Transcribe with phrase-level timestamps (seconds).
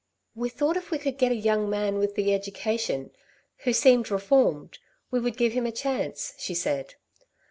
[0.33, 3.11] "We thought if we could get a young man with the education,
[3.65, 4.79] who seemed reformed,
[5.11, 6.95] we would give him a chance," she said.